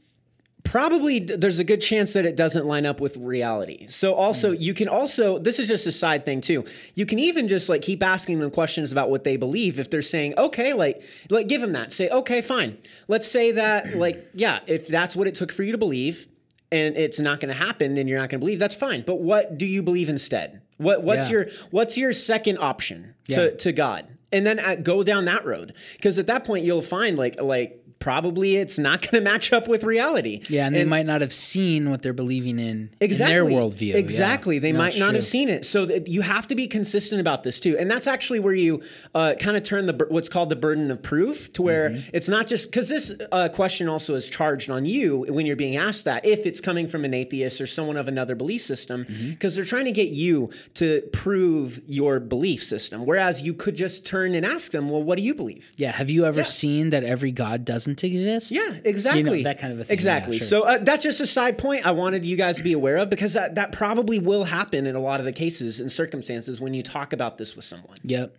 [0.63, 3.85] probably there's a good chance that it doesn't line up with reality.
[3.89, 6.65] So also, you can also this is just a side thing too.
[6.95, 9.79] You can even just like keep asking them questions about what they believe.
[9.79, 11.91] If they're saying, okay, like, like give them that.
[11.91, 12.77] Say, okay, fine.
[13.07, 16.27] Let's say that, like, yeah, if that's what it took for you to believe
[16.71, 19.19] and it's not going to happen and you're not going to believe that's fine but
[19.19, 21.37] what do you believe instead what what's Yeah.
[21.39, 23.35] your what's your second option Yeah.
[23.37, 26.81] to, to god and then uh, go down that road because at that point you'll
[26.81, 30.83] find like like probably it's not going to match up with reality Yeah, and, they
[30.83, 33.87] might not have seen what they're believing in exactly in their worldview.
[33.93, 33.97] Yeah.
[33.97, 35.15] Exactly, they No, might not true.
[35.15, 35.63] have seen it.
[35.65, 38.81] So that you have to be consistent about this too, and that's actually where you
[39.15, 42.09] uh, kind of turn the what's called the burden of proof to where Mm-hmm.
[42.13, 45.75] it's not just because this uh, question also is charged on you when you're being
[45.77, 49.29] asked that if it's coming from an atheist or someone of another belief system Mm-hmm.
[49.31, 54.05] because they're trying to get you to prove your belief system, whereas you could just
[54.05, 55.71] turn and ask them, well, what do you believe?
[55.77, 55.91] Yeah.
[55.91, 58.51] Have you ever seen that every God doesn't exist?
[58.51, 59.43] Yeah, exactly.
[59.43, 59.93] that kind of a thing.
[59.93, 60.37] Exactly.
[60.37, 60.47] Yeah, sure.
[60.47, 63.09] So uh, that's just a side point I wanted you guys to be aware of
[63.09, 66.73] because that, that probably will happen in a lot of the cases and circumstances when
[66.73, 67.97] you talk about this with someone.
[68.03, 68.35] Yep.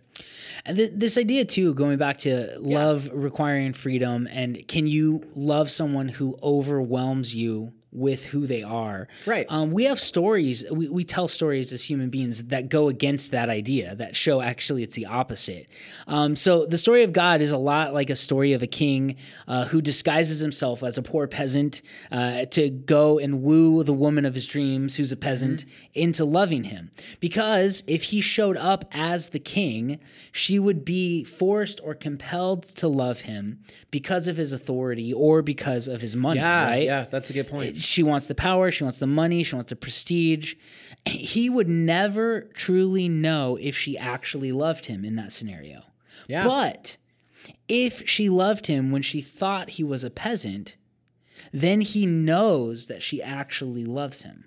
[0.65, 5.69] And th- this idea too, going back to love requiring freedom, and can you love
[5.69, 9.07] someone who overwhelms you with who they are?
[9.25, 9.45] Right.
[9.49, 10.65] Um, we have stories.
[10.71, 13.95] We, we tell stories as human beings that go against that idea.
[13.95, 15.67] That show actually it's the opposite.
[16.07, 19.15] Um, so the story of God is a lot like a story of a king
[19.47, 21.81] uh, who disguises himself as a poor peasant
[22.11, 26.65] uh, to go and woo the woman of his dreams, who's a peasant, into loving
[26.65, 26.91] him.
[27.19, 29.99] Because if he showed up as the king,
[30.31, 33.59] she would be forced or compelled to love him
[33.91, 36.39] because of his authority or because of his money.
[36.67, 36.83] right?
[36.83, 37.77] yeah, that's a good point.
[37.85, 40.55] She wants the power, she wants the money, she wants the prestige.
[41.05, 45.83] He would never truly know if she actually loved him in that scenario.
[46.27, 46.43] Yeah.
[46.43, 46.97] But
[47.67, 50.75] if she loved him when she thought he was a peasant,
[51.53, 54.45] then he knows that she actually loves him.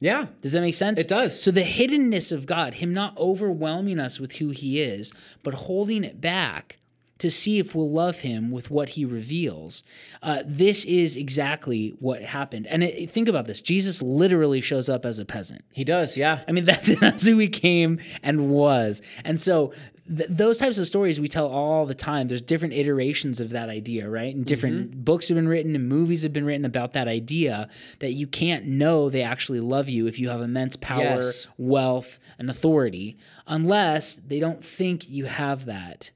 [0.00, 0.26] Yeah.
[0.40, 1.00] Does that make sense?
[1.00, 1.40] It does.
[1.40, 5.12] So the hiddenness of God, him not overwhelming us with who he is,
[5.42, 6.76] but holding it back
[7.18, 9.82] to see if we'll love him with what he reveals.
[10.22, 12.66] Uh, this is exactly what happened.
[12.68, 15.64] And it, think about this Jesus literally shows up as a peasant.
[15.72, 16.44] He does, yeah.
[16.48, 19.02] I mean, that's, that's who he came and was.
[19.24, 19.72] And so
[20.08, 22.28] th- those types of stories we tell all the time.
[22.28, 24.34] There's different iterations of that idea, right?
[24.34, 25.00] And different Mm-hmm.
[25.00, 28.66] books have been written and movies have been written about that idea that you can't
[28.66, 31.46] know they actually love you if you have immense power, Yes.
[31.58, 36.10] wealth, and authority, unless they don't think you have that.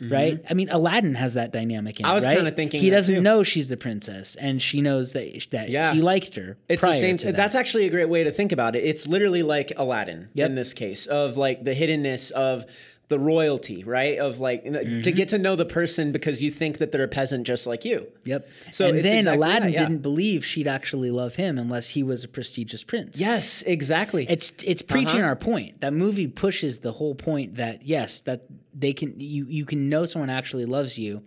[0.00, 1.98] Right, I mean, Aladdin has that dynamic.
[2.00, 2.10] In Mm-hmm.
[2.12, 2.36] I was right?
[2.36, 3.20] kinda thinking he doesn't too.
[3.22, 5.94] know she's the princess, and she knows that that Yeah.
[5.94, 6.56] he liked her.
[6.68, 7.16] It's the same.
[7.18, 7.36] to that.
[7.36, 8.84] That's actually a great way to think about it.
[8.84, 10.50] It's literally like Aladdin Yep.
[10.50, 12.66] in this case of like the hiddenness of
[13.14, 14.18] the royalty, right?
[14.18, 15.16] Of like know, to Mm-hmm.
[15.16, 18.06] get to know the person because you think that they're a peasant just like you.
[18.24, 18.48] Yep.
[18.72, 19.86] So and then exactly Aladdin that, yeah.
[19.86, 23.20] didn't believe she'd actually love him unless he was a prestigious prince.
[23.20, 24.26] Yes, exactly.
[24.28, 25.28] It's it's preaching Uh-huh.
[25.28, 25.80] our point.
[25.80, 28.40] That movie pushes the whole point that yes, that
[28.74, 31.22] they can you you can know someone actually loves you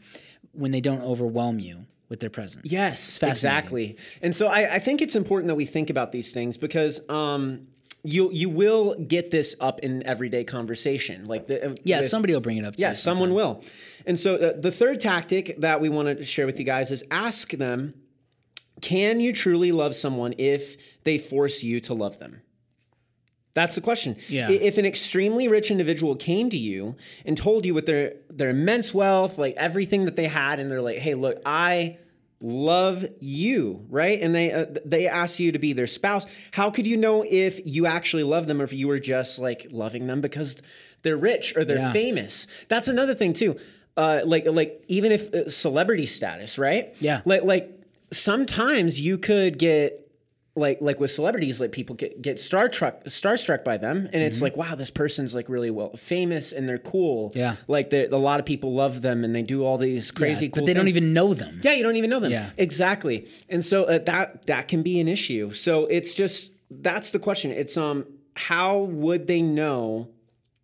[0.52, 2.71] when they don't overwhelm you with their presence.
[2.71, 3.97] Yes, exactly.
[4.21, 7.67] And so I, I think it's important that we think about these things because um,
[8.07, 11.25] you you will get this up in everyday conversation.
[11.25, 12.75] Like the, uh, Yeah, with- somebody will bring it up.
[12.75, 13.63] to Yeah, someone will.
[14.05, 17.03] And so uh, the third tactic that we want to share with you guys is
[17.11, 17.93] ask them,
[18.81, 22.41] can you truly love someone if they force you to love them?
[23.53, 24.15] That's the question.
[24.29, 24.51] Yeah.
[24.51, 28.93] If an extremely rich individual came to you and told you with their their immense
[28.93, 31.97] wealth, like everything that they had, and they're like, "Hey, look, I
[32.39, 34.19] love you," right?
[34.21, 36.26] And they uh, they ask you to be their spouse.
[36.52, 39.67] How could you know if you actually love them or if you were just like
[39.71, 40.62] loving them because
[41.04, 41.91] they're rich or they're Yeah.
[41.93, 42.47] famous?
[42.67, 43.58] That's another thing too.
[43.95, 46.95] Uh, like like even if uh, celebrity status, right?
[47.00, 47.21] Yeah.
[47.26, 47.71] Like like
[48.12, 50.06] sometimes you could get
[50.57, 54.57] like like with celebrities, like people get get starstruck starstruck by them, and it's like,
[54.57, 57.29] wow, this person's like really well famous and they're cool.
[57.29, 57.39] Mm-hmm.
[57.39, 57.55] Yeah.
[57.67, 60.61] like a lot of people love them and they do all these crazy Yeah, cool.
[60.61, 61.61] but they don't even know them.
[61.63, 62.31] Yeah, you don't even know them.
[62.31, 62.49] Yeah.
[62.57, 63.27] exactly.
[63.47, 65.53] And so uh, that that can be an issue.
[65.53, 67.51] So it's just that's the question.
[67.51, 70.09] It's um, how would they know?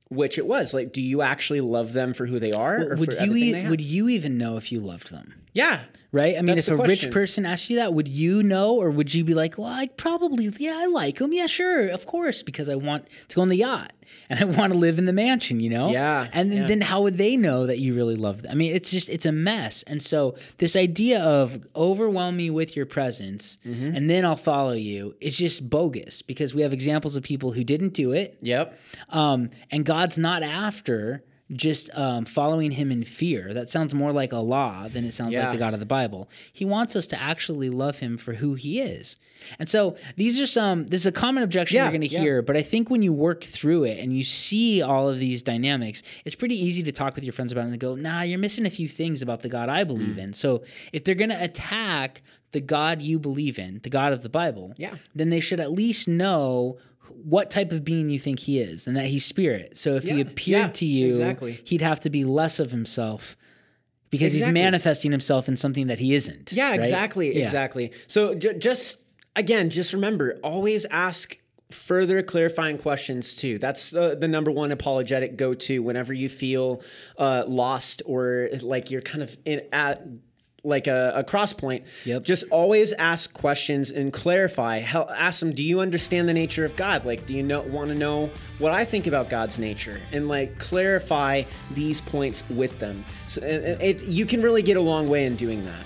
[0.10, 2.92] Which it was like, do you actually love them for who they are?
[2.92, 5.34] or Would you e- would you even know if you loved them?
[5.54, 5.82] yeah,
[6.14, 6.38] Right?
[6.38, 8.92] I mean, That's if a the rich person asked you that, would you know, or
[8.92, 12.44] would you be like, "Well, I probably, yeah, I like him, yeah, sure, of course,
[12.44, 13.94] because I want to go on the yacht
[14.30, 15.90] and I want to live in the mansion," you know?
[15.90, 16.68] Yeah, And then, yeah.
[16.68, 18.52] then how would they know that you really love them?
[18.52, 19.82] I mean, it's just it's a mess.
[19.84, 23.96] And so this idea of overwhelm me with your presence Mm-hmm.
[23.96, 27.64] and then I'll follow you is just bogus because we have examples of people who
[27.64, 28.38] didn't do it.
[28.42, 33.54] yep, Um, and God's not after just um, following him in fear.
[33.54, 35.44] That sounds more like a law than it sounds Yeah.
[35.44, 36.30] like the God of the Bible.
[36.52, 39.18] He wants us to actually love him for who he is.
[39.60, 42.20] And so these are some, this is a common objection Yeah, you're going to yeah.
[42.22, 45.44] hear, but I think when you work through it and you see all of these
[45.44, 48.40] dynamics, it's pretty easy to talk with your friends about it and go, nah, you're
[48.40, 49.88] missing a few things about the God I Mm.
[49.88, 50.34] believe in.
[50.34, 52.22] So if they're going to attack
[52.54, 54.96] the God you believe in, the God of the Bible, Yeah.
[55.14, 56.78] then they should at least know
[57.10, 59.78] what type of being you think he is and that he's spirit.
[59.78, 61.60] So if he appeared yeah, to you, exactly.
[61.66, 63.36] he'd have to be less of himself
[64.10, 66.52] because he's manifesting himself in something that he isn't.
[66.54, 66.80] Yeah, right?
[66.80, 67.44] exactly, Yeah.
[67.44, 67.92] exactly.
[68.08, 69.02] So j- just
[69.36, 71.38] again, just remember, always ask
[71.72, 73.58] further clarifying questions too.
[73.58, 76.82] That's uh, the number one apologetic go to whenever you feel
[77.18, 80.06] uh, lost or like you're kind of in at
[80.64, 81.84] like a, a cross point.
[82.06, 82.24] Yep.
[82.24, 84.80] Just always ask questions and clarify.
[84.80, 87.06] Hel- ask them, do you understand the nature of God?
[87.06, 90.00] Like, do you know want to know what I think about God's nature?
[90.12, 93.04] And like clarify these points with them.
[93.28, 95.86] So and it, you can really get a long way in doing that.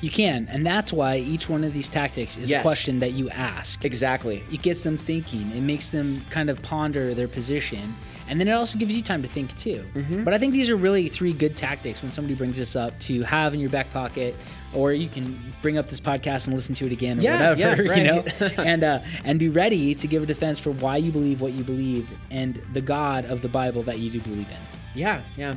[0.00, 0.48] You can.
[0.50, 2.60] And that's why each one of these tactics is Yes.
[2.60, 3.84] a question that you ask.
[3.84, 4.42] Exactly.
[4.52, 5.50] It gets them thinking.
[5.52, 7.94] It makes them kind of ponder their position.
[8.28, 9.84] And then it also gives you time to think too.
[9.94, 10.24] Mm-hmm.
[10.24, 13.22] But I think these are really three good tactics when somebody brings this up to
[13.22, 14.36] have in your back pocket,
[14.74, 17.82] or you can bring up this podcast and listen to it again or Yeah, whatever,
[17.82, 21.12] yeah, you know, and uh, and be ready to give a defense for why you
[21.12, 24.56] believe what you believe and the God of the Bible that you do believe in.
[24.94, 25.56] Yeah, yeah.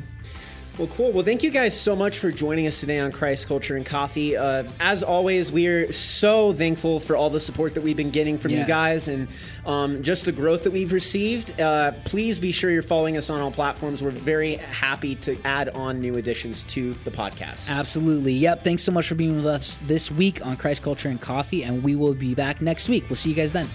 [0.78, 1.12] Well, cool.
[1.12, 4.38] Well, thank you guys so much for joining us today on Christ Culture and Coffee.
[4.38, 8.52] Uh, as always, we're so thankful for all the support that we've been getting from
[8.52, 9.28] you guys and
[9.66, 11.60] um, just the growth that we've received.
[11.60, 14.04] Uh, please be sure you're following us on all platforms.
[14.04, 17.72] We're very happy to add on new additions to the podcast.
[17.72, 18.34] Absolutely.
[18.34, 18.63] Yep.
[18.63, 21.82] Thanks so much for being with us this week on Christ Culture and Coffee, and
[21.82, 23.10] we will be back next week.
[23.10, 23.68] We'll see you guys then.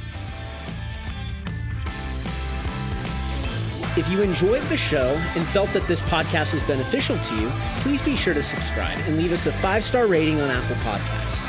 [3.95, 7.51] If you enjoyed the show and felt that this podcast was beneficial to you,
[7.83, 11.47] please be sure to subscribe and leave us a five star rating on Apple Podcasts.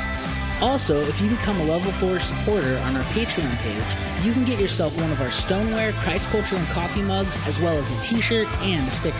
[0.60, 4.60] Also, if you become a level 4 supporter on our Patreon page, you can get
[4.60, 8.20] yourself one of our stoneware, Christ Culture, and coffee mugs, as well as a t
[8.20, 9.16] shirt and a sticker.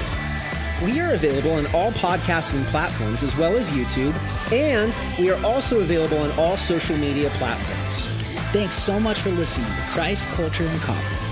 [0.82, 4.14] we are available on all podcasting platforms as well as YouTube,
[4.52, 8.04] and we are also available on all social media platforms.
[8.52, 11.23] Thanks so much for listening to Christ, Culture, and Coffee.